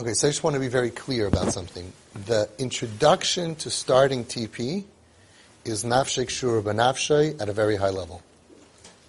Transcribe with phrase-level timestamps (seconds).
[0.00, 1.92] Okay, so I just want to be very clear about something.
[2.26, 4.84] The introduction to starting TP
[5.64, 8.22] is nafshek shur benafshay at a very high level.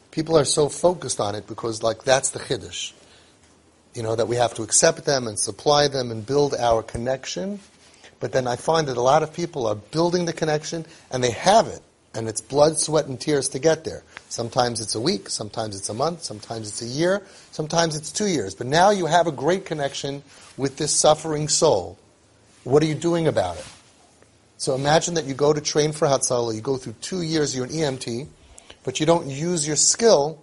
[0.10, 2.94] People are so focused on it because, like, that's the chiddush.
[3.94, 7.60] You know, that we have to accept them and supply them and build our connection.
[8.20, 11.32] But then I find that a lot of people are building the connection and they
[11.32, 11.84] have it.
[12.14, 14.04] And it's blood, sweat, and tears to get there.
[14.30, 17.21] Sometimes it's a week, sometimes it's a month, sometimes it's a year,
[17.52, 18.55] sometimes it's two years.
[18.55, 20.24] But now you have a great connection
[20.57, 21.98] with this suffering soul.
[22.64, 23.66] What are you doing about it?
[24.57, 27.66] So imagine that you go to train for Hatzalah, you go through two years, you're
[27.66, 28.28] an EMT,
[28.83, 30.41] but you don't use your skill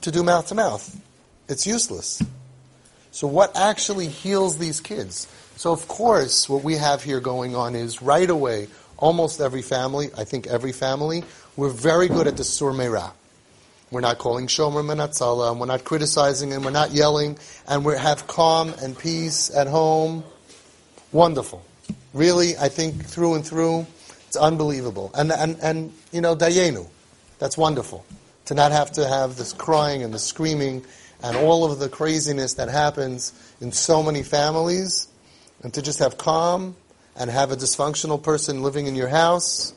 [0.00, 1.00] to do mouth to mouth.
[1.48, 2.20] It's useless.
[3.10, 5.28] So what actually heals these kids?
[5.56, 10.10] So of course, what we have here going on is right away, almost every family,
[10.16, 11.24] I think every family,
[11.56, 13.12] we're very good at the sur meirah.
[13.90, 17.96] We're not calling shomer menatzala, and we're not criticizing, and we're not yelling, and we
[17.96, 20.24] have calm and peace at home.
[21.10, 21.64] Wonderful.
[22.12, 23.86] Really, I think through and through,
[24.26, 25.10] it's unbelievable.
[25.14, 26.86] And, and, and you know, dayenu,
[27.38, 28.04] that's wonderful.
[28.46, 30.84] To not have to have this crying and the screaming
[31.22, 35.08] and all of the craziness that happens in so many families,
[35.62, 36.76] and to just have calm
[37.18, 39.74] and have a dysfunctional person living in your house.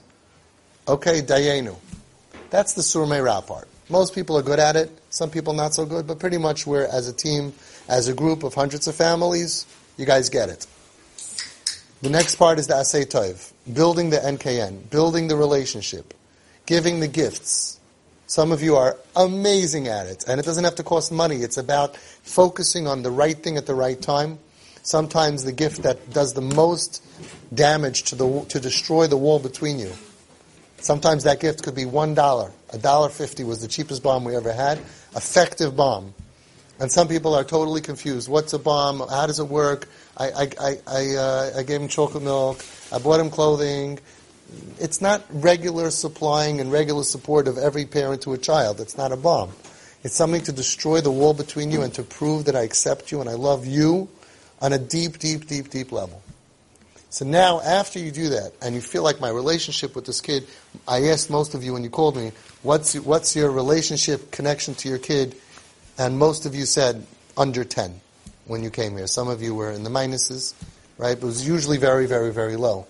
[0.87, 1.75] Okay, dayenu.
[2.49, 3.67] That's the sur meirah part.
[3.89, 6.85] Most people are good at it, some people not so good, but pretty much we're,
[6.85, 7.51] as a team,
[7.89, 9.65] as a group of hundreds of families,
[9.97, 10.65] you guys get it.
[12.01, 16.13] The next part is the Asay Tov, building the NKN, building the relationship,
[16.65, 17.79] giving the gifts.
[18.27, 21.37] Some of you are amazing at it, and it doesn't have to cost money.
[21.37, 24.39] It's about focusing on the right thing at the right time.
[24.83, 27.03] Sometimes the gift that does the most
[27.53, 29.91] damage to the to destroy the wall between you
[30.81, 32.51] Sometimes that gift could be one dollar.
[32.73, 34.79] A dollar fifty was the cheapest bomb we ever had.
[35.15, 36.13] Effective bomb.
[36.79, 38.27] And some people are totally confused.
[38.27, 39.07] What's a bomb?
[39.07, 39.87] How does it work?
[40.17, 42.65] I, I, I, I, uh, I gave him chocolate milk.
[42.91, 43.99] I bought him clothing.
[44.79, 48.81] It's not regular supplying and regular support of every parent to a child.
[48.81, 49.51] It's not a bomb.
[50.03, 53.21] It's something to destroy the wall between you and to prove that I accept you
[53.21, 54.09] and I love you
[54.61, 56.21] on a deep, deep, deep, deep level.
[57.09, 60.47] So now, after you do that, and you feel like my relationship with this kid,
[60.87, 64.87] I asked most of you when you called me, what's, what's your relationship connection to
[64.87, 65.35] your kid?
[65.97, 67.05] And most of you said
[67.35, 67.99] under 10
[68.45, 69.07] when you came here.
[69.07, 70.53] Some of you were in the minuses,
[70.97, 71.17] right?
[71.17, 72.87] It was usually very, very, very low.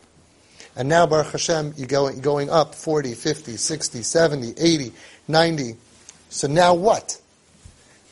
[0.76, 4.94] And now, Baruch Hashem, you're going, going up 40, 50, 60, 70, 80,
[5.28, 5.76] 90.
[6.30, 7.20] So now what?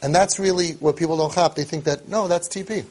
[0.01, 1.53] And that's really what people don't have.
[1.53, 2.83] They think that, no, that's TP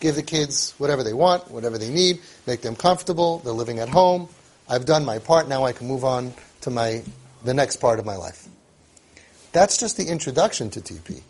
[0.00, 3.88] give the kids whatever they want, whatever they need, make them comfortable, they're living at
[3.88, 4.28] home.
[4.68, 6.32] I've done my part, now I can move on
[6.62, 7.02] to my
[7.44, 8.48] the next part of my life.
[9.52, 11.22] That's just the introduction to TP.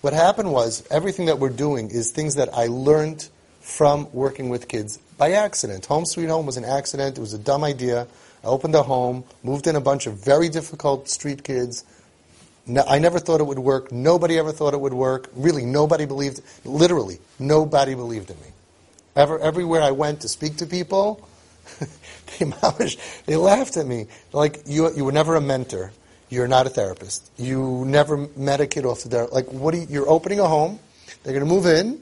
[0.00, 3.28] What happened was everything that we're doing is things that I learned
[3.60, 5.84] from working with kids by accident.
[5.86, 7.18] Home Sweet Home was an accident.
[7.18, 8.06] It was a dumb idea.
[8.42, 11.84] I opened a home, moved in a bunch of very difficult street kids,
[12.66, 13.90] no, I never thought it would work.
[13.90, 15.30] Nobody ever thought it would work.
[15.34, 16.40] Really, nobody believed.
[16.64, 18.48] Literally, nobody believed in me.
[19.16, 21.28] Ever, everywhere I went to speak to people,
[22.38, 22.52] they,
[23.26, 24.06] they laughed at me.
[24.32, 25.92] Like you, you were never a mentor.
[26.28, 27.28] You're not a therapist.
[27.36, 29.28] You never met a kid off the door.
[29.32, 29.74] Like what?
[29.74, 30.78] You, you're opening a home.
[31.22, 32.00] They're going to move in.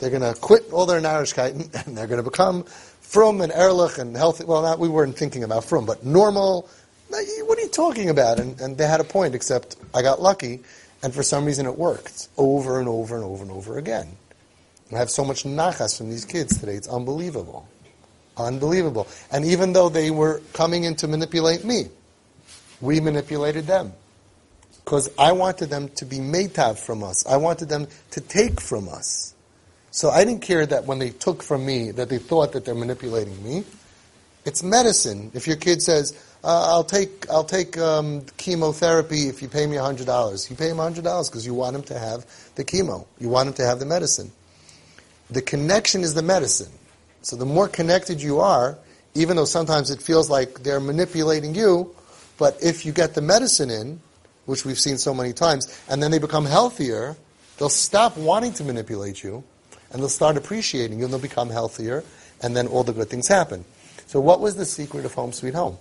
[0.00, 3.98] They're going to quit all their Narishkeiten, and they're going to become frum and ehrlich
[3.98, 4.44] and healthy.
[4.44, 6.68] Well, not, we weren't thinking about frum, but normal
[7.10, 8.38] what are you talking about?
[8.38, 10.60] And, and they had a point, except I got lucky,
[11.02, 14.08] and for some reason it worked over and over and over and over again.
[14.92, 16.74] I have so much nachas from these kids today.
[16.74, 17.68] It's unbelievable.
[18.36, 19.06] Unbelievable.
[19.30, 21.88] And even though they were coming in to manipulate me,
[22.80, 23.92] we manipulated them.
[24.84, 27.26] Because I wanted them to be metav from us.
[27.26, 29.34] I wanted them to take from us.
[29.90, 32.74] So I didn't care that when they took from me, that they thought that they're
[32.74, 33.64] manipulating me.
[34.44, 35.30] It's medicine.
[35.34, 39.76] If your kid says, uh, I'll take I'll take um, chemotherapy if you pay me
[39.76, 40.48] hundred dollars.
[40.48, 43.06] You pay him hundred dollars because you want him to have the chemo.
[43.18, 44.30] You want him to have the medicine.
[45.30, 46.72] The connection is the medicine.
[47.22, 48.78] So the more connected you are,
[49.14, 51.94] even though sometimes it feels like they're manipulating you,
[52.38, 54.00] but if you get the medicine in,
[54.46, 57.16] which we've seen so many times, and then they become healthier,
[57.58, 59.42] they'll stop wanting to manipulate you,
[59.90, 62.04] and they'll start appreciating you, and they'll become healthier,
[62.40, 63.64] and then all the good things happen.
[64.08, 65.76] So what was the secret of Home Sweet Home?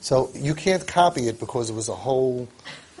[0.00, 2.48] So you can't copy it because it was a whole,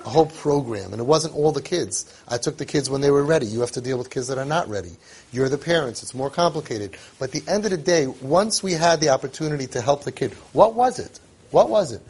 [0.04, 2.14] a whole program, and it wasn't all the kids.
[2.28, 3.46] I took the kids when they were ready.
[3.46, 4.90] You have to deal with kids that are not ready.
[5.32, 6.02] You're the parents.
[6.02, 6.94] It's more complicated.
[7.18, 10.12] But at the end of the day, once we had the opportunity to help the
[10.12, 11.18] kid, what was it?
[11.50, 12.02] What was it?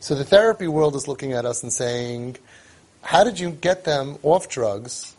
[0.00, 2.36] So the therapy world is looking at us and saying,
[3.02, 5.14] how did you get them off drugs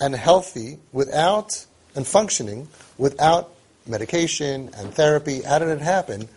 [0.00, 1.64] and healthy without
[1.94, 2.66] and functioning
[2.98, 3.52] without
[3.86, 5.42] medication and therapy.
[5.42, 6.28] How did it happen?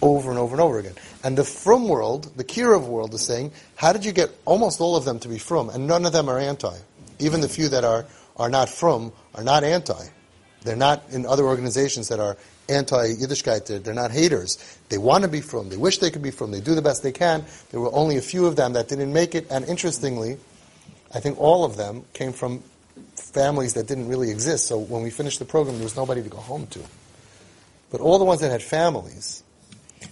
[0.00, 0.94] Over and over and over again.
[1.24, 4.96] And the frum world, the Kiruv world, is saying, how did you get almost all
[4.96, 5.70] of them to be frum?
[5.70, 6.76] And none of them are anti.
[7.18, 8.06] Even the few that are,
[8.36, 10.04] are not frum are not anti.
[10.62, 12.36] They're not in other organizations that are
[12.68, 13.82] anti-Yiddishkeit.
[13.82, 14.58] They're not haters.
[14.88, 15.68] They want to be frum.
[15.68, 16.50] They wish they could be frum.
[16.50, 17.44] They do the best they can.
[17.70, 19.46] There were only a few of them that didn't make it.
[19.50, 20.38] And interestingly,
[21.14, 22.62] I think all of them came from
[23.16, 24.66] families that didn't really exist.
[24.66, 26.80] So when we finished the program, there was nobody to go home to.
[27.90, 29.42] But all the ones that had families,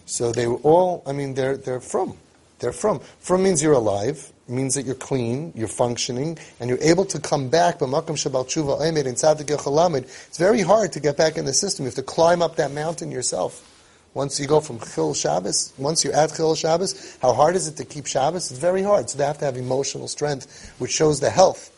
[0.06, 2.16] so they were all, I mean, they're, they're frum.
[2.58, 3.00] They're frum.
[3.20, 4.32] Frum means you're alive.
[4.48, 7.80] Means that you're clean, you're functioning, and you're able to come back.
[7.80, 11.44] But Makam Shabal Tshuva Aymed and Tzadik Chalamed, it's very hard to get back in
[11.44, 11.84] the system.
[11.84, 13.72] You have to climb up that mountain yourself.
[14.14, 17.76] Once you go from Chil Shabbos, once you're at Chil Shabbos, how hard is it
[17.78, 18.52] to keep Shabbos?
[18.52, 19.10] It's very hard.
[19.10, 21.75] So they have to have emotional strength, which shows the health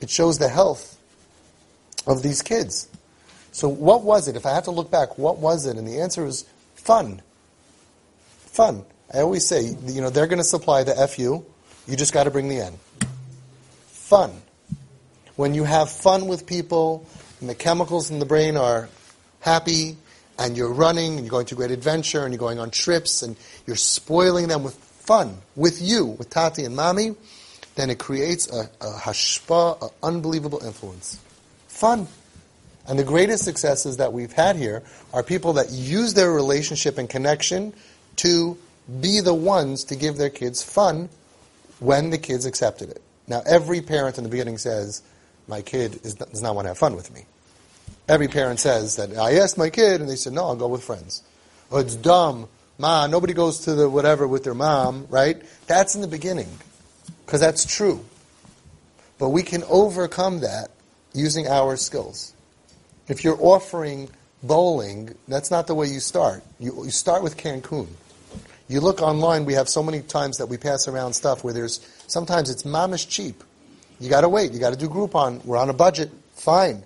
[0.00, 0.98] it shows the health
[2.06, 2.88] of these kids.
[3.52, 4.36] So what was it?
[4.36, 5.76] If I had to look back, what was it?
[5.76, 7.22] And the answer is fun.
[8.38, 8.84] Fun.
[9.12, 11.44] I always say, you know, they're going to supply the FU.
[11.86, 12.74] You just got to bring the N.
[13.86, 14.30] Fun.
[15.36, 17.06] When you have fun with people,
[17.40, 18.88] and the chemicals in the brain are
[19.40, 19.96] happy,
[20.38, 23.36] and you're running, and you're going to great adventure, and you're going on trips, and
[23.66, 27.14] you're spoiling them with fun, with you, with Tati and Mommy,
[27.78, 31.20] then it creates a, a hashpa, an unbelievable influence.
[31.68, 32.08] Fun.
[32.88, 34.82] And the greatest successes that we've had here
[35.12, 37.72] are people that use their relationship and connection
[38.16, 38.58] to
[39.00, 41.08] be the ones to give their kids fun
[41.78, 43.00] when the kids accepted it.
[43.28, 45.00] Now, every parent in the beginning says,
[45.46, 47.26] my kid is, does not want to have fun with me.
[48.08, 50.66] Every parent says that, ah, I asked my kid, and they said, no, I'll go
[50.66, 51.22] with friends.
[51.70, 52.48] Oh, it's dumb.
[52.76, 55.40] Ma, nobody goes to the whatever with their mom, right?
[55.68, 56.48] That's in the beginning
[57.28, 58.02] because that's true.
[59.18, 60.70] But we can overcome that
[61.12, 62.32] using our skills.
[63.06, 64.08] If you're offering
[64.42, 66.42] bowling, that's not the way you start.
[66.58, 67.88] You, you start with Cancun.
[68.66, 71.86] You look online, we have so many times that we pass around stuff where there's,
[72.06, 73.44] sometimes it's mamish cheap.
[74.00, 76.82] You gotta wait, you gotta do Groupon, we're on a budget, fine.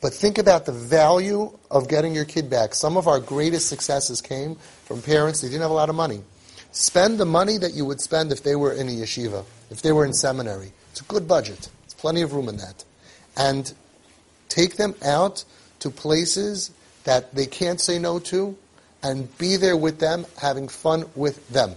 [0.00, 2.74] But think about the value of getting your kid back.
[2.74, 4.54] Some of our greatest successes came
[4.86, 6.22] from parents, they didn't have a lot of money.
[6.70, 9.90] Spend the money that you would spend if they were in a yeshiva if they
[9.90, 10.72] were in seminary.
[10.90, 11.68] It's a good budget.
[11.82, 12.84] There's plenty of room in that.
[13.36, 13.72] And
[14.48, 15.44] take them out
[15.80, 16.70] to places
[17.04, 18.56] that they can't say no to
[19.02, 21.72] and be there with them, having fun with them.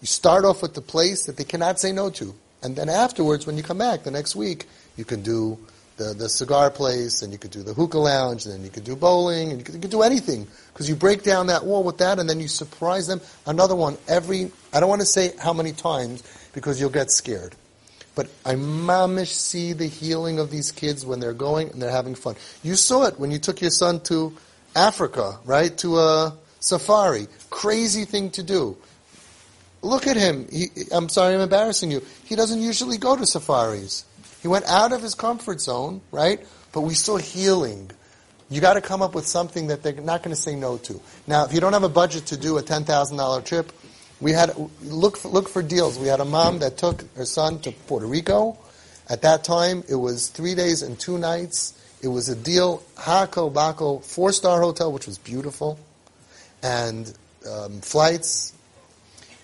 [0.00, 2.34] You start off with the place that they cannot say no to.
[2.62, 4.66] And then afterwards, when you come back the next week,
[4.96, 5.58] you can do
[5.96, 8.84] the, the cigar place, and you could do the hookah lounge, and then you could
[8.84, 10.46] do bowling, and you could, you could do anything.
[10.72, 13.20] Because you break down that wall with that, and then you surprise them.
[13.46, 16.22] Another one every, I don't want to say how many times,
[16.56, 17.54] because you'll get scared.
[18.14, 22.14] But I mamish see the healing of these kids when they're going and they're having
[22.14, 22.34] fun.
[22.62, 24.32] You saw it when you took your son to
[24.74, 25.76] Africa, right?
[25.78, 27.26] To a safari.
[27.50, 28.78] Crazy thing to do.
[29.82, 30.48] Look at him.
[30.50, 32.02] He, I'm sorry I'm embarrassing you.
[32.24, 34.06] He doesn't usually go to safaris.
[34.40, 36.40] He went out of his comfort zone, right?
[36.72, 37.90] But we saw healing.
[38.48, 41.02] You got to come up with something that they're not going to say no to.
[41.26, 43.72] Now, if you don't have a budget to do a $10,000 trip,
[44.20, 45.98] we had look for, look for deals.
[45.98, 48.58] We had a mom that took her son to Puerto Rico.
[49.08, 51.74] At that time, it was three days and two nights.
[52.02, 55.78] It was a deal, Hako Bako, four star hotel, which was beautiful,
[56.62, 57.12] and
[57.50, 58.52] um, flights.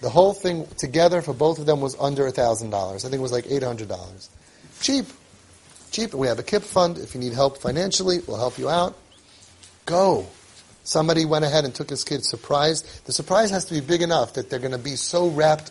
[0.00, 3.04] The whole thing together for both of them was under thousand dollars.
[3.04, 4.30] I think it was like eight hundred dollars.
[4.80, 5.06] Cheap,
[5.90, 6.12] cheap.
[6.14, 6.98] We have a KIP fund.
[6.98, 8.96] If you need help financially, we'll help you out.
[9.86, 10.26] Go.
[10.84, 13.06] Somebody went ahead and took his kid surprised.
[13.06, 15.70] The surprise has to be big enough that they're going to be so wrapped,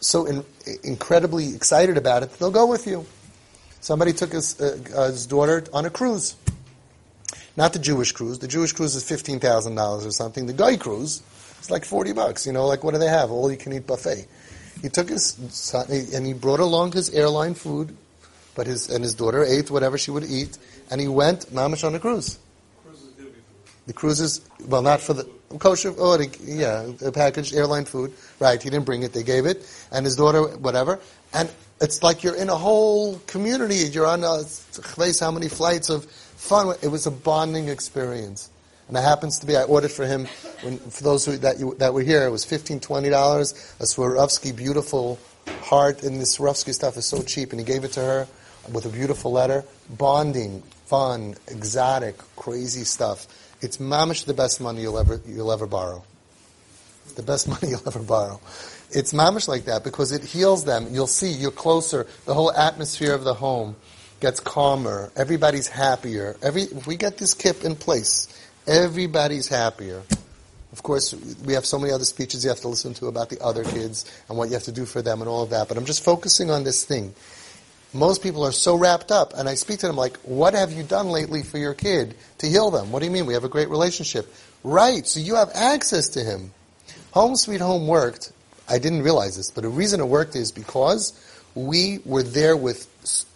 [0.00, 0.44] so in,
[0.82, 3.04] incredibly excited about it, they'll go with you.
[3.80, 6.34] Somebody took his, uh, his daughter on a cruise.
[7.56, 8.38] Not the Jewish cruise.
[8.38, 10.46] The Jewish cruise is fifteen thousand dollars or something.
[10.46, 11.22] The guy cruise
[11.60, 12.46] is like forty bucks.
[12.46, 13.32] You know, like what do they have?
[13.32, 14.26] All you can eat buffet.
[14.80, 17.96] He took his son and he brought along his airline food,
[18.54, 20.56] but his and his daughter ate whatever she would eat,
[20.88, 22.38] and he went mamish on a cruise.
[23.88, 25.24] The cruises, well, not for the
[25.58, 28.12] kosher, oh, yeah, a packaged airline food.
[28.38, 29.66] Right, he didn't bring it, they gave it.
[29.90, 31.00] And his daughter, whatever.
[31.32, 33.76] And it's like you're in a whole community.
[33.76, 34.42] You're on a,
[34.82, 36.76] place how many flights of fun.
[36.82, 38.50] It was a bonding experience.
[38.88, 40.26] And it happens to be, I ordered for him,
[40.60, 43.80] when, for those who, that, you, that were here, it was $15, $20.
[43.80, 45.18] A Swarovski beautiful
[45.62, 47.52] heart, and this Swarovski stuff is so cheap.
[47.52, 48.28] And he gave it to her
[48.70, 49.64] with a beautiful letter.
[49.88, 53.26] Bonding, fun, exotic, crazy stuff.
[53.60, 56.02] It's mamish the best money you'll ever you'll ever borrow.
[57.16, 58.40] The best money you'll ever borrow.
[58.90, 60.88] It's mamish like that because it heals them.
[60.90, 62.06] You'll see you're closer.
[62.24, 63.76] The whole atmosphere of the home
[64.20, 66.36] gets calmer, everybody's happier.
[66.42, 68.28] Every, if we get this kip in place,
[68.66, 70.02] everybody's happier.
[70.72, 71.14] Of course,
[71.44, 74.04] we have so many other speeches you have to listen to about the other kids
[74.28, 76.04] and what you have to do for them and all of that, but I'm just
[76.04, 77.14] focusing on this thing.
[77.94, 80.82] Most people are so wrapped up, and I speak to them like, what have you
[80.82, 82.92] done lately for your kid to heal them?
[82.92, 83.24] What do you mean?
[83.26, 84.32] We have a great relationship.
[84.62, 86.52] Right, so you have access to him.
[87.12, 88.32] Home Sweet Home worked.
[88.68, 91.18] I didn't realize this, but the reason it worked is because
[91.54, 92.86] we were there with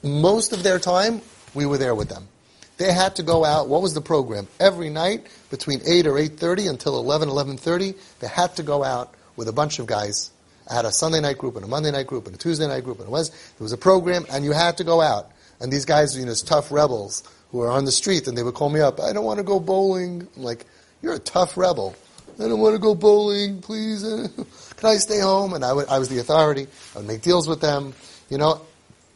[0.02, 1.22] most of their time,
[1.54, 2.28] we were there with them.
[2.76, 3.68] They had to go out.
[3.68, 4.48] What was the program?
[4.60, 9.48] Every night between 8 or 8.30 until 11, 11.30, they had to go out with
[9.48, 10.30] a bunch of guys.
[10.70, 12.84] I had a Sunday night group and a Monday night group and a Tuesday night
[12.84, 13.36] group and a Wednesday.
[13.58, 15.30] There was a program and you had to go out.
[15.60, 18.54] And these guys, you know, tough rebels who are on the street and they would
[18.54, 19.00] call me up.
[19.00, 20.26] I don't want to go bowling.
[20.36, 20.66] I'm like,
[21.02, 21.94] you're a tough rebel.
[22.38, 24.02] I don't want to go bowling, please.
[24.76, 25.52] Can I stay home?
[25.52, 26.66] And I, would, I was the authority.
[26.94, 27.94] I would make deals with them.
[28.30, 28.62] You know,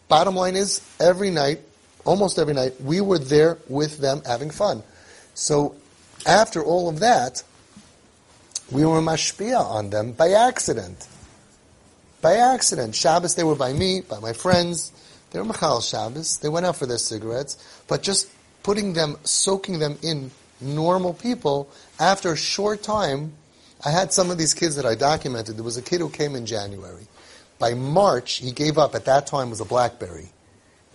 [0.08, 1.60] bottom line is, every night,
[2.04, 4.82] almost every night, we were there with them having fun.
[5.34, 5.74] So
[6.26, 7.42] after all of that,
[8.70, 11.06] we were mashpia on them by accident.
[12.26, 12.96] By accident.
[12.96, 14.90] Shabbos, they were by me, by my friends.
[15.30, 16.38] They were Michal Shabbos.
[16.38, 17.56] They went out for their cigarettes.
[17.86, 18.28] But just
[18.64, 23.34] putting them, soaking them in normal people, after a short time,
[23.84, 25.56] I had some of these kids that I documented.
[25.56, 27.06] There was a kid who came in January.
[27.60, 28.96] By March, he gave up.
[28.96, 30.30] At that time, was a BlackBerry.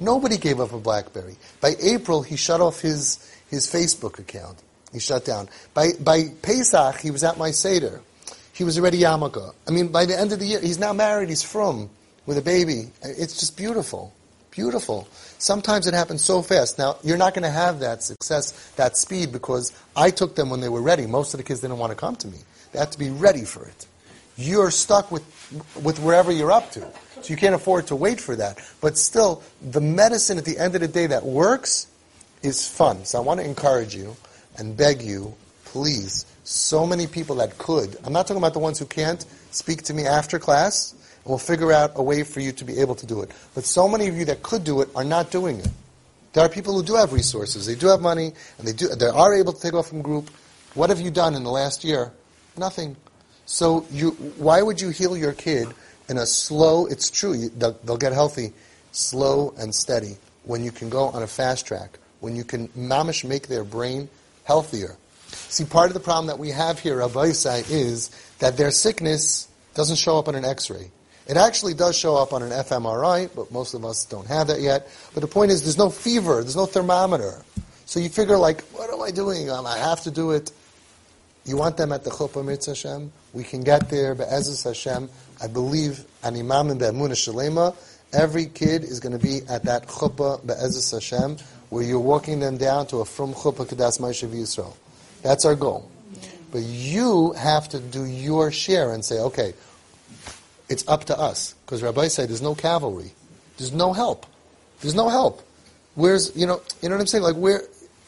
[0.02, 1.38] Nobody gave up a BlackBerry.
[1.62, 4.62] By April, he shut off his, his Facebook account.
[4.92, 5.48] He shut down.
[5.74, 8.02] By, by Pesach, he was at my Seder.
[8.62, 9.56] He was already Yarmulke.
[9.68, 11.90] I mean, by the end of the year, he's now married, he's frum,
[12.28, 12.92] with a baby.
[13.02, 14.14] It's just beautiful.
[14.52, 15.08] Beautiful.
[15.40, 16.78] Sometimes it happens so fast.
[16.78, 20.60] Now, you're not going to have that success, that speed, because I took them when
[20.62, 21.08] they were ready.
[21.08, 22.38] Most of the kids didn't want to come to me.
[22.72, 23.88] They had to be ready for it.
[24.38, 25.24] You're stuck with,
[25.82, 26.82] with wherever you're up to.
[27.24, 28.60] So you can't afford to wait for that.
[28.80, 29.42] But still,
[29.72, 31.88] the medicine at the end of the day that works
[32.44, 33.06] is fun.
[33.06, 34.16] So I want to encourage you
[34.56, 35.34] and beg you,
[35.66, 39.84] please, so many people that could, I'm not talking about the ones who can't, speak
[39.84, 42.96] to me after class and we'll figure out a way for you to be able
[42.96, 43.32] to do it.
[43.56, 45.70] But so many of you that could do it are not doing it.
[46.34, 49.08] There are people who do have resources, they do have money, and they do they
[49.08, 50.30] are able to take off from group.
[50.74, 52.12] What have you done in the last year?
[52.58, 52.96] Nothing.
[53.46, 55.68] So you, why would you heal your kid
[56.10, 56.86] in a slow?
[56.86, 58.54] It's true, you, they'll, they'll get healthy,
[58.92, 60.18] slow and steady.
[60.44, 64.10] When you can go on a fast track, when you can mamish make their brain
[64.46, 64.96] healthier.
[65.32, 69.98] See, part of the problem that we have here, Rabbi is that their sickness doesn't
[69.98, 70.92] show up on an X-ray.
[71.28, 74.60] It actually does show up on an fMRI, but most of us don't have that
[74.60, 74.90] yet.
[75.14, 77.44] But the point is, there's no fever, there's no thermometer.
[77.86, 79.50] So you figure, like, what am I doing?
[79.50, 80.52] Um, I have to do it.
[81.46, 83.12] You want them at the Chuppah Mitzvah Hashem?
[83.34, 85.10] We can get there, but Be'ezus Hashem.
[85.42, 87.76] I believe, Ani Maamin and Be'emunah Shalema,
[88.14, 91.38] every kid is going to be at that Chuppah Be'ezus Hashem,
[91.70, 94.74] where you're walking them down to a Frum Chuppah Kedas Moshe Yisrael.
[95.22, 95.90] That's our goal.
[96.52, 99.54] But you have to do your share and say, okay,
[100.68, 101.56] it's up to us.
[101.66, 103.12] Because Rabbi said there's no cavalry.
[103.58, 104.26] There's no help.
[104.82, 105.42] There's no help.
[105.96, 107.24] Where's, you know, you know what I'm saying?
[107.24, 107.62] Like where,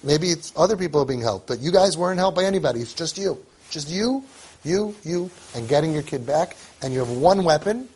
[0.03, 2.79] maybe it's other people are being helped, but you guys weren't helped by anybody.
[2.81, 3.37] It's just you.
[3.69, 4.23] Just you,
[4.63, 6.57] you, you, and getting your kid back.
[6.81, 7.87] And you have one weapon,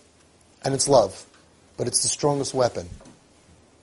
[0.64, 1.26] and it's love.
[1.78, 2.88] But it's the strongest weapon.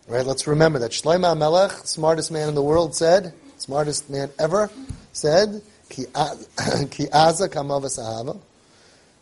[0.09, 0.25] Right?
[0.25, 4.71] Let's remember that Shlomo Melech, smartest man in the world, said, smartest man ever,
[5.15, 8.39] said, Ki aza kamavas ahava,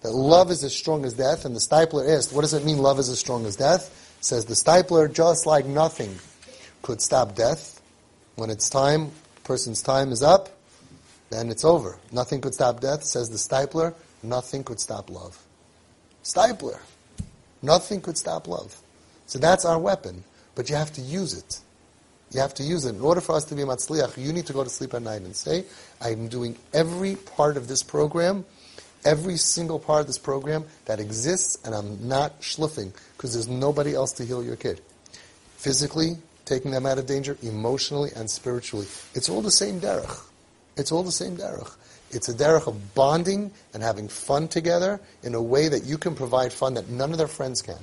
[0.00, 1.44] that love is as strong as death.
[1.44, 4.16] And the Steipler asked, what does it mean love is as strong as death?
[4.20, 6.16] Says the Steipler, just like nothing
[6.82, 7.80] could stop death.
[8.34, 9.12] When it's time,
[9.44, 10.48] person's time is up,
[11.30, 11.98] then it's over.
[12.10, 13.94] Nothing could stop death, says the Steipler.
[14.22, 15.40] Nothing could stop love.
[16.24, 16.80] Steipler.
[17.62, 18.80] Nothing could stop love.
[19.26, 20.24] So that's our weapon.
[20.54, 21.60] But you have to use it.
[22.32, 22.94] You have to use it.
[22.94, 25.22] In order for us to be matzliach, you need to go to sleep at night
[25.22, 25.64] and say,
[26.00, 28.44] I'm doing every part of this program
[29.04, 33.94] every single part of this program that exists, and I'm not schluffing because there's nobody
[33.94, 34.80] else to heal your kid.
[35.56, 38.86] Physically, taking them out of danger, emotionally and spiritually.
[39.14, 40.20] It's all the same derech.
[40.76, 41.72] It's all the same derech.
[42.10, 46.14] It's a derech of bonding and having fun together in a way that you can
[46.14, 47.78] provide fun that none of their friends can.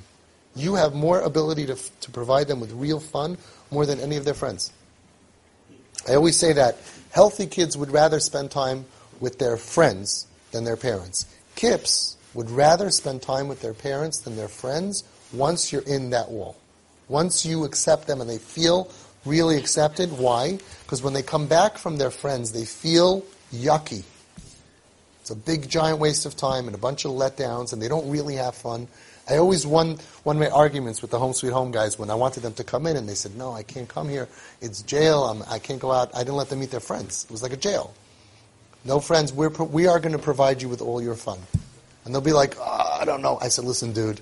[0.56, 3.38] You have more ability to, to provide them with real fun
[3.70, 4.72] more than any of their friends.
[6.08, 6.78] I always say that
[7.10, 8.86] healthy kids would rather spend time
[9.20, 11.26] with their friends than their parents.
[11.54, 16.30] Kips would rather spend time with their parents than their friends once you're in that
[16.30, 16.56] wall.
[17.08, 18.90] Once you accept them and they feel
[19.24, 20.10] really accepted.
[20.18, 20.58] Why?
[20.82, 24.04] Because when they come back from their friends, they feel yucky.
[25.20, 28.08] It's a big, giant waste of time and a bunch of letdowns, and they don't
[28.10, 28.88] really have fun.
[29.28, 32.54] I always won, my arguments with the Home Sweet Home guys when I wanted them
[32.54, 34.28] to come in, and they said, no, I can't come here.
[34.60, 35.24] It's jail.
[35.24, 36.14] I'm, I can't go out.
[36.14, 37.24] I didn't let them meet their friends.
[37.24, 37.94] It was like a jail.
[38.84, 39.32] No friends.
[39.32, 41.38] We're, we are going to provide you with all your fun.
[42.04, 43.38] And they'll be like, oh, I don't know.
[43.40, 44.20] I said, listen, dude,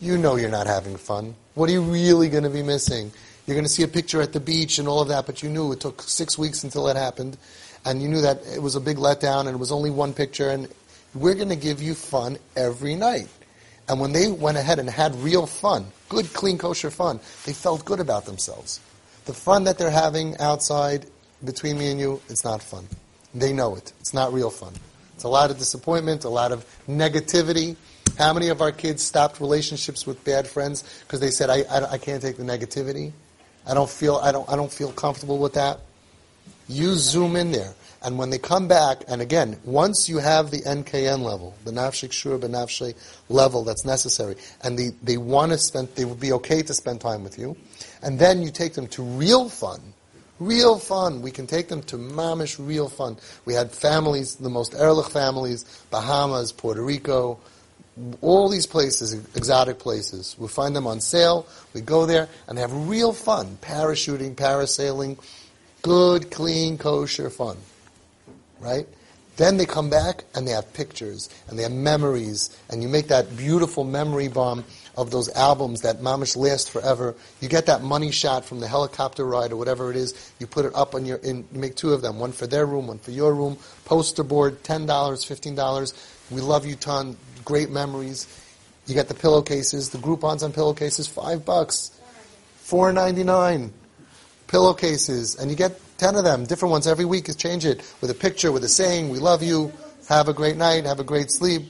[0.00, 1.34] you know you're not having fun.
[1.54, 3.10] What are you really going to be missing?
[3.46, 5.48] You're going to see a picture at the beach and all of that, but you
[5.48, 7.36] knew it took six weeks until it happened,
[7.84, 10.50] and you knew that it was a big letdown and it was only one picture,
[10.50, 10.68] and
[11.14, 13.28] we're going to give you fun every night.
[13.88, 17.84] And when they went ahead and had real fun, good, clean, kosher fun, they felt
[17.84, 18.80] good about themselves.
[19.24, 21.06] The fun that they're having outside
[21.44, 22.86] between me and you, it's not fun.
[23.34, 23.92] They know it.
[24.00, 24.74] It's not real fun.
[25.14, 27.76] It's a lot of disappointment, a lot of negativity.
[28.18, 31.92] How many of our kids stopped relationships with bad friends because they said, I, I,
[31.92, 33.12] I, can't take the negativity.
[33.66, 35.80] I don't feel, I don't, I don't feel comfortable with that.
[36.68, 37.74] You zoom in there.
[38.02, 42.12] And when they come back, and again, once you have the NKN level, the nafshik
[42.12, 42.94] shur benafshe
[43.28, 47.00] level that's necessary, and they, they want to spend, they would be okay to spend
[47.00, 47.56] time with you,
[48.02, 49.80] and then you take them to real fun,
[50.38, 51.22] real fun.
[51.22, 53.16] We can take them to mamish real fun.
[53.44, 57.40] We had families, the most Erlich families, Bahamas, Puerto Rico,
[58.20, 60.36] all these places, exotic places.
[60.38, 61.48] We find them on sale.
[61.74, 65.18] We go there and have real fun, parachuting, parasailing,
[65.82, 67.56] good, clean, kosher fun
[68.60, 68.86] right?
[69.36, 73.06] Then they come back and they have pictures and they have memories, and you make
[73.08, 74.64] that beautiful memory bomb
[74.96, 77.14] of those albums that mamish last forever.
[77.40, 80.32] You get that money shot from the helicopter ride or whatever it is.
[80.40, 82.66] You put it up on your, in, you make two of them, one for their
[82.66, 83.56] room, one for your room.
[83.84, 85.94] Poster board, ten dollars, fifteen dollars.
[86.32, 87.16] We love you ton.
[87.44, 88.26] Great memories.
[88.88, 91.92] You get the pillowcases, the Groupons on pillowcases, five bucks,
[92.56, 93.72] four ninety nine.
[94.48, 98.10] Pillowcases, and you get 10 of them, different ones every week, is change it with
[98.10, 99.72] a picture, with a saying, we love you,
[100.08, 101.62] have a great night, have a great sleep.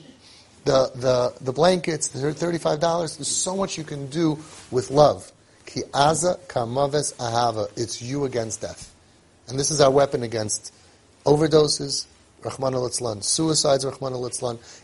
[0.64, 2.80] The, the, the blankets, the $35,
[3.16, 4.38] there's so much you can do
[4.70, 5.32] with love.
[5.64, 7.70] Ki aza kamaves ahava.
[7.76, 8.94] It's you against death.
[9.48, 10.74] And this is our weapon against
[11.24, 12.06] overdoses,
[12.44, 14.26] Rahman al suicides, Rahman al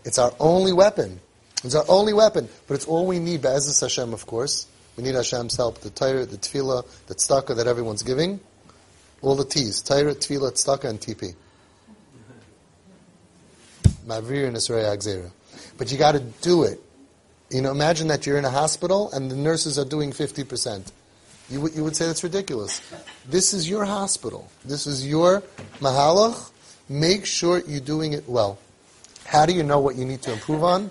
[0.05, 1.21] It's our only weapon.
[1.63, 4.67] It's our only weapon, but it's all we need, Be'ezus Hashem, of course.
[4.97, 8.41] We need Hashem's help, the Torah, the Tefillah, the Tzedakah that everyone's giving.
[9.25, 9.81] All the T's.
[9.81, 11.35] Torah, Tefillah, Tzedakah, and TP.
[14.07, 15.33] Mavir and Israel
[15.79, 16.79] But you got to do it.
[17.51, 20.93] You know, imagine that you're in a hospital and the nurses are doing 50%.
[21.49, 22.83] You, w- you would say that's ridiculous.
[23.27, 24.51] This is your hospital.
[24.63, 25.43] This is your
[25.81, 26.51] mahalach.
[26.91, 28.59] Make sure you're doing it well.
[29.25, 30.91] How do you know what you need to improve on?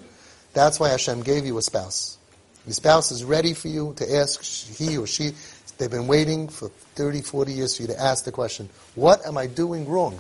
[0.54, 2.18] That's why Hashem gave you a spouse.
[2.66, 5.34] Your spouse is ready for you to ask he or she.
[5.78, 9.38] They've been waiting for 30, 40 years for you to ask the question, what am
[9.38, 10.20] I doing wrong?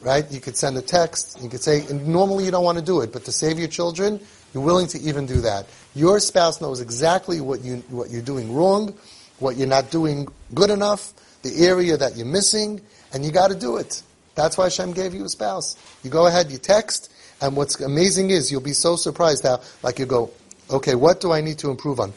[0.00, 0.30] Right?
[0.30, 1.42] You could send a text.
[1.42, 3.68] You could say, and normally you don't want to do it, but to save your
[3.68, 4.20] children,
[4.54, 5.66] you're willing to even do that.
[5.94, 8.94] Your spouse knows exactly what, you, what you're doing wrong,
[9.38, 12.80] what you're not doing good enough, the area that you're missing,
[13.12, 14.02] and you got to do it.
[14.34, 15.76] That's why Hashem gave you a spouse.
[16.04, 19.98] You go ahead, you text, and what's amazing is you'll be so surprised how, like
[19.98, 20.30] you go,
[20.70, 22.12] okay, what do I need to improve on?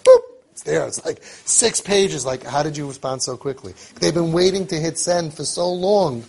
[0.51, 0.85] It's there.
[0.85, 2.25] It's like six pages.
[2.25, 3.73] Like, how did you respond so quickly?
[3.99, 6.23] They've been waiting to hit send for so long.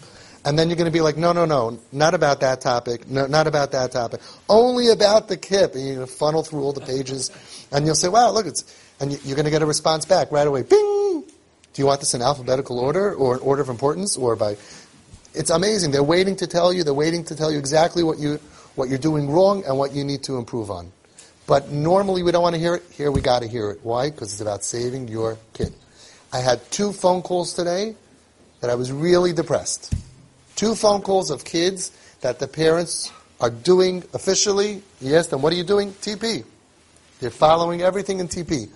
[0.45, 3.27] And then you're going to be like, no, no, no, not about that topic, no,
[3.27, 5.75] not about that topic, only about the kip.
[5.75, 7.31] And you're going to funnel through all the pages,
[7.71, 8.65] and you'll say, wow, look, it's,
[8.99, 10.63] and you're going to get a response back right away.
[10.63, 11.23] Bing!
[11.73, 14.57] Do you want this in alphabetical order or in order of importance or by?
[15.35, 15.93] It's amazing.
[15.93, 16.85] They're waiting to tell you.
[16.85, 18.39] They're waiting to tell you exactly what you
[18.75, 20.93] what you're doing wrong and what you need to improve on.
[21.47, 22.85] But normally we don't want to hear it.
[22.93, 23.81] Here we got to hear it.
[23.83, 24.11] Why?
[24.11, 25.73] Because it's about saving your kid.
[26.33, 27.95] I had two phone calls today
[28.61, 29.93] that I was really depressed.
[30.55, 34.83] Two phone calls of kids that the parents are doing officially.
[35.01, 35.93] Yes, then what are you doing?
[35.93, 36.45] TP.
[37.21, 38.71] They're following everything in TP.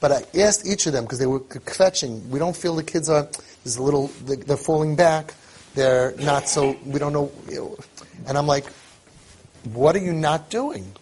[0.00, 2.30] But I asked each of them because they were fetching.
[2.30, 3.28] We don't feel the kids are.
[3.64, 4.08] There's a little.
[4.24, 5.34] They're falling back.
[5.74, 6.76] They're not so.
[6.84, 7.30] We don't know.
[8.26, 8.66] And I'm like,
[9.64, 10.92] what are you not doing?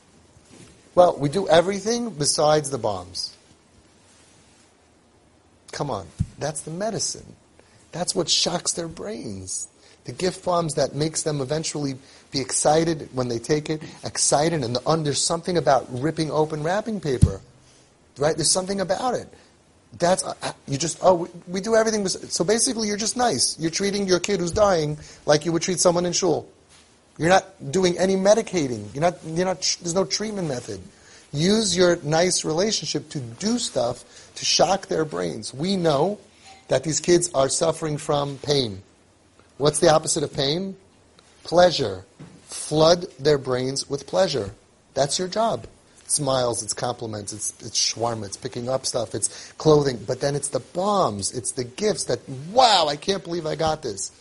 [0.97, 3.37] Well, we do everything besides the bombs.
[5.71, 6.07] Come on.
[6.39, 7.37] That's the medicine.
[7.93, 9.69] That's what shocks their brains.
[10.05, 11.97] The gift bombs that makes them eventually
[12.31, 17.01] be excited when they take it, excited, and the, there's something about ripping open wrapping
[17.01, 17.43] paper,
[18.17, 18.35] right?
[18.35, 19.29] There's something about it.
[19.99, 22.07] That's uh, uh you just oh we, we do everything.
[22.09, 23.59] So basically, you're just nice.
[23.59, 26.49] You're treating your kid who's dying like you would treat someone in shul.
[27.19, 28.93] You're not doing any medicating.
[28.95, 30.81] You're not, you're not, there's no treatment method.
[31.33, 34.05] Use your nice relationship to do stuff
[34.37, 35.53] to shock their brains.
[35.53, 36.19] We know
[36.69, 38.83] that these kids are suffering from pain.
[39.59, 40.77] What's the opposite of pain?
[41.45, 42.05] Pleasure.
[42.45, 44.55] Flood their brains with pleasure.
[44.95, 45.67] That's your job.
[46.11, 50.49] smiles, it's compliments, it's, it's shawarma, it's picking up stuff, it's clothing, but then it's
[50.49, 54.13] the bombs, it's the gifts that, wow, I can't believe I got this.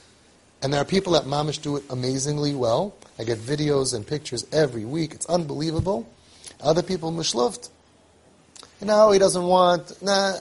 [0.62, 2.96] And there are people that mamish do it amazingly well.
[3.20, 5.14] I get videos and pictures every week.
[5.14, 6.10] It's unbelievable.
[6.62, 7.70] Other people mishluft.
[8.82, 10.02] No, he doesn't want.
[10.02, 10.34] Nah,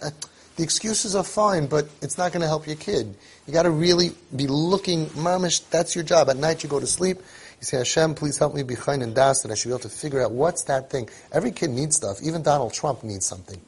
[0.57, 3.15] the excuses are fine, but it's not going to help your kid.
[3.47, 5.69] You got to really be looking, mamish.
[5.71, 6.29] That's your job.
[6.31, 7.19] At night, you go to sleep.
[7.19, 9.81] You say, Hashem, please help me be chayin and das, that I should be able
[9.81, 11.09] to figure out what's that thing.
[11.33, 12.19] Every kid needs stuff.
[12.23, 13.61] Even Donald Trump needs something.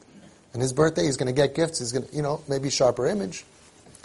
[0.53, 1.79] And his birthday, he's going to get gifts.
[1.79, 3.45] He's going to, you know, maybe sharper image,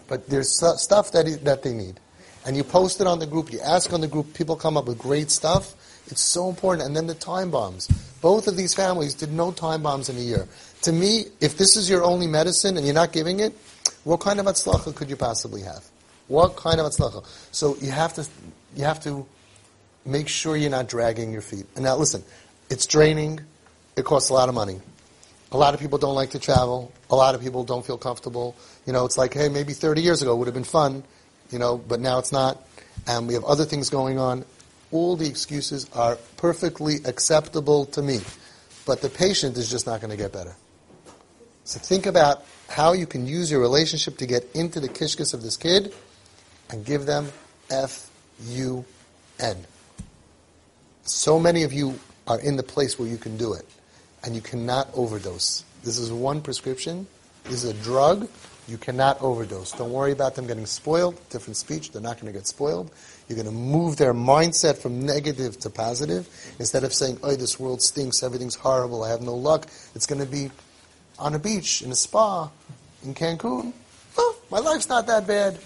[0.09, 1.99] but there's stuff that he, that they need
[2.45, 4.87] and you post it on the group, you ask on the group, people come up
[4.87, 5.75] with great stuff.
[6.09, 6.87] It's so important.
[6.87, 7.87] And then the time bombs.
[8.21, 10.49] Both of these families did no time bombs in a year.
[10.83, 13.53] To me, if this is your only medicine and you're not giving it,
[14.05, 15.85] what kind of atzlacha could you possibly have?
[16.27, 17.25] What kind of atzlacha?
[17.53, 18.27] So you have to,
[18.75, 19.27] you have to
[20.05, 21.67] make sure you're not dragging your feet.
[21.77, 22.25] And now listen,
[22.71, 23.41] it's draining.
[23.97, 24.81] It costs a lot of money.
[25.53, 26.91] A lot of people don't like to travel.
[27.11, 28.57] A lot of people don't feel comfortable.
[28.87, 31.05] You know, it's like, hey, maybe 30 years ago would have been fun
[31.53, 32.61] you know, but now it's not,
[33.07, 34.45] and we have other things going on.
[34.91, 38.21] All the excuses are perfectly acceptable to me,
[38.87, 40.55] but the patient is just not going to get better.
[41.65, 45.43] So think about how you can use your relationship to get into the kishkas of
[45.43, 45.95] this kid
[46.71, 47.31] and give them
[47.71, 48.11] F
[48.47, 48.85] U
[49.39, 49.57] N.
[51.05, 53.67] So many of you are in the place where you can do it,
[54.25, 55.65] and you cannot overdose.
[55.85, 57.07] This is one prescription.
[57.45, 58.29] This is a drug
[58.69, 59.73] you cannot overdose.
[59.73, 61.19] Don't worry about them getting spoiled.
[61.31, 61.91] Different speech.
[61.91, 62.91] They're not going to get spoiled.
[63.29, 66.29] You're going to move their mindset from negative to positive.
[66.59, 70.21] Instead of saying, oh, this world stinks, everything's horrible, I have no luck, it's going
[70.21, 70.51] to be
[71.19, 72.51] on a beach, in a spa,
[73.05, 73.73] in Cancun.
[74.19, 75.59] Oh, my life's not that bad.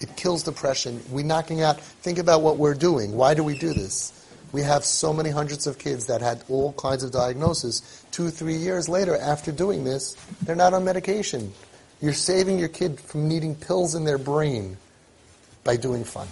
[0.00, 1.02] It kills depression.
[1.10, 1.80] We're knocking out.
[1.80, 3.12] Think about what we're doing.
[3.12, 4.16] Why do we do this?
[4.52, 8.04] We have so many hundreds of kids that had all kinds of diagnoses.
[8.10, 11.52] Two, three years later, after doing this, they're not on medication.
[12.00, 14.76] You're saving your kid from needing pills in their brain
[15.64, 16.28] by doing fun.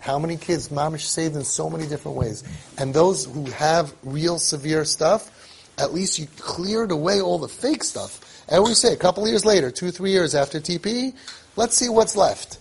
[0.00, 2.44] How many kids mamish saved in so many different ways?
[2.78, 5.30] And those who have real severe stuff,
[5.78, 8.24] at least you cleared away all the fake stuff.
[8.48, 11.14] And we say, a couple years later, two, three years after TP,
[11.56, 12.58] let's see what's left.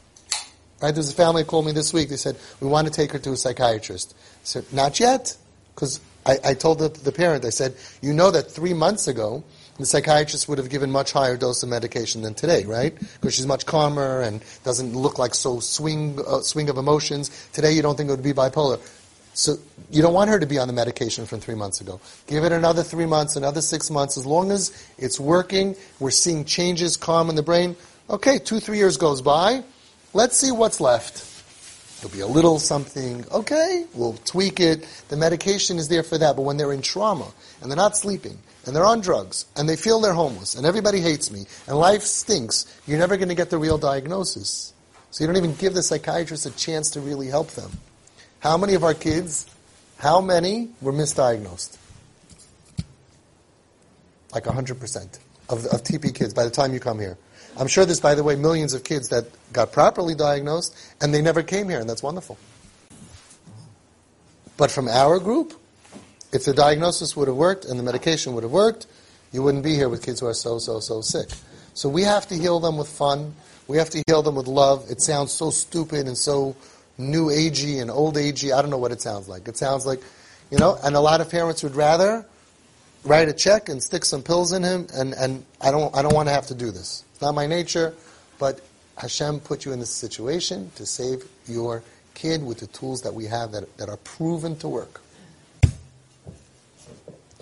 [0.82, 0.94] Right?
[0.94, 2.10] There's a family called me this week.
[2.10, 4.16] They said, we want to take her to a psychiatrist.
[4.18, 5.38] I said, not yet.
[5.74, 9.44] Because I, I, told the, the parent, I said, you know that three months ago,
[9.80, 12.98] the psychiatrist would have given much higher dose of medication than today, right?
[13.00, 17.30] Because she's much calmer and doesn't look like so swing uh, swing of emotions.
[17.54, 18.80] Today, you don't think it would be bipolar.
[19.34, 19.58] So
[19.92, 22.00] you don't want her to be on the medication from three months ago.
[22.26, 24.18] Give it another three months, another six months.
[24.18, 27.76] As long as it's working, we're seeing changes, calm in the brain.
[28.10, 29.64] Okay, two, three years goes by.
[30.14, 31.37] Let's see what's left.
[32.00, 33.26] There'll be a little something.
[33.32, 34.88] Okay, we'll tweak it.
[35.10, 36.36] The medication is there for that.
[36.36, 37.32] But when they're in trauma
[37.62, 41.00] and they're not sleeping and they're on drugs, and they feel they're homeless, and everybody
[41.00, 44.74] hates me, and life stinks, you're never going to get the real diagnosis.
[45.10, 47.72] So you don't even give the psychiatrist a chance to really help them.
[48.40, 49.50] How many of our kids,
[49.98, 51.78] how many were misdiagnosed?
[54.34, 57.18] Like 100% of, of TP kids by the time you come here.
[57.58, 61.22] I'm sure there's, by the way, millions of kids that got properly diagnosed and they
[61.22, 62.38] never came here, and that's wonderful.
[64.58, 65.54] But from our group,
[66.32, 68.88] if the diagnosis would have worked and the medication would have worked,
[69.32, 71.30] you wouldn't be here with kids who are so, so, so sick.
[71.74, 73.34] So we have to heal them with fun.
[73.68, 74.90] We have to heal them with love.
[74.90, 76.56] It sounds so stupid and so
[76.98, 78.54] new agey and old agey.
[78.54, 79.48] I don't know what it sounds like.
[79.48, 80.02] It sounds like,
[80.50, 82.26] you know, and a lot of parents would rather
[83.04, 86.14] write a check and stick some pills in him, and, and I don't I don't
[86.14, 87.04] want to have to do this.
[87.18, 87.96] It's not my nature,
[88.38, 88.62] but
[88.96, 91.82] Hashem put you in this situation to save your
[92.14, 95.02] kid with the tools that we have that, that are proven to work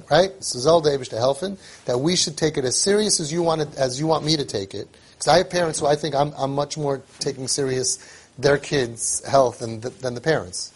[0.09, 0.33] right?
[0.37, 3.41] This is all Davish to helping that we should take it as serious as you
[3.41, 4.87] want it, as you want me to take it.
[5.11, 7.97] Because I have parents who I think I'm, I'm much more taking serious
[8.37, 10.71] their kids' health than the, than the parents.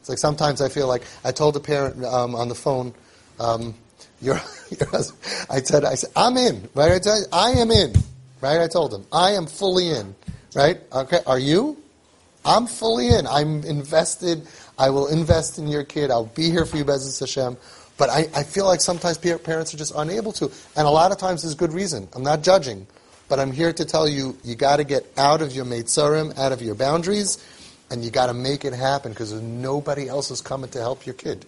[0.00, 2.92] It's like sometimes I feel like I told a parent um, on the phone,
[3.40, 3.74] um,
[4.20, 4.38] your,
[4.78, 7.04] your husband, I said, I said, I'm in, right?
[7.06, 7.94] I, you, I am in,
[8.40, 8.60] right?
[8.60, 10.14] I told him, I am fully in,
[10.54, 10.78] right?
[10.92, 11.76] Okay, are you?
[12.44, 13.26] I'm fully in.
[13.26, 14.46] I'm invested.
[14.78, 16.10] I will invest in your kid.
[16.10, 17.56] I'll be here for you, Bezos Hashem.
[17.98, 20.50] But I, I feel like sometimes parents are just unable to.
[20.76, 22.08] And a lot of times there's good reason.
[22.14, 22.86] I'm not judging.
[23.28, 26.52] But I'm here to tell you, you got to get out of your Meitzarim, out
[26.52, 27.44] of your boundaries,
[27.90, 31.14] and you got to make it happen because nobody else is coming to help your
[31.14, 31.44] kid.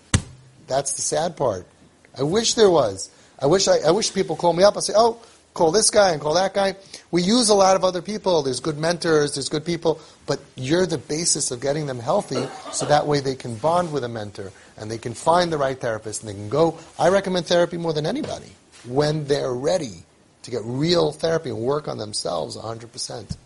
[0.66, 1.66] That's the sad part.
[2.18, 3.11] I wish there was.
[3.40, 5.20] I wish I, I wish people call me up and say, oh,
[5.54, 6.76] call this guy and call that guy.
[7.11, 8.42] We use a lot of other people.
[8.42, 12.87] There's good mentors, there's good people, but you're the basis of getting them healthy so
[12.87, 16.22] that way they can bond with a mentor and they can find the right therapist
[16.22, 16.78] and they can go.
[16.98, 18.52] I recommend therapy more than anybody
[18.87, 20.04] when they're ready
[20.42, 23.37] to get real therapy and work on themselves 100%.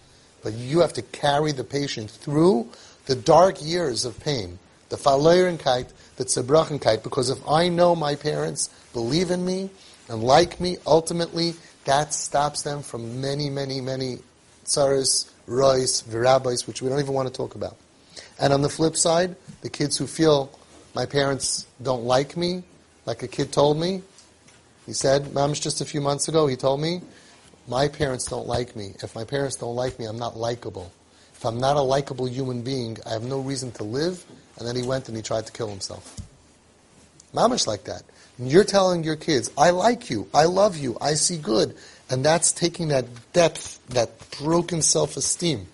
[0.42, 2.68] But you have to carry the patient through
[3.06, 8.68] the dark years of pain, the Verlorenkeit, the Zerbrochenkeit, because if I know my parents
[8.92, 9.70] believe in me
[10.08, 14.18] and like me, ultimately that stops them from many, many, many
[14.64, 17.76] tsaras, rois, virabais, which we don't even want to talk about.
[18.40, 20.56] And on the flip side, the kids who feel
[20.94, 22.62] my parents don't like me,
[23.06, 24.02] like a kid told me,
[24.86, 27.02] he said, Mamish, just a few months ago, he told me,
[27.68, 28.94] my parents don't like me.
[29.02, 30.90] If my parents don't like me, I'm not likable.
[31.34, 34.24] If I'm not a likable human being, I have no reason to live.
[34.58, 36.16] And then he went and he tried to kill himself.
[37.32, 38.02] Mamish like that.
[38.38, 41.76] You're telling your kids, I like you, I love you, I see good.
[42.08, 45.66] And that's taking that depth, that broken self-esteem,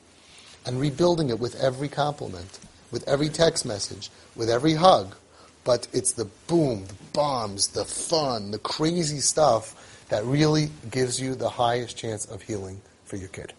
[0.66, 2.58] and rebuilding it with every compliment,
[2.90, 5.14] with every text message, with every hug.
[5.64, 11.34] But it's the boom, the bombs, the fun, the crazy stuff that really gives you
[11.34, 13.52] the highest chance of healing for your kid.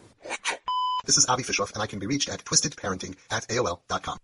[1.06, 4.18] This is Avi Fishoff, and I can be reached at twistedparenting at AOL.com.